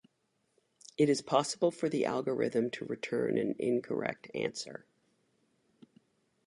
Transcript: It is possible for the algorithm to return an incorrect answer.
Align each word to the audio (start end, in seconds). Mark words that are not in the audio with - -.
It 0.97 1.09
is 1.09 1.21
possible 1.21 1.69
for 1.69 1.87
the 1.87 2.05
algorithm 2.05 2.71
to 2.71 2.85
return 2.85 3.37
an 3.37 3.53
incorrect 3.59 4.31
answer. 4.33 4.87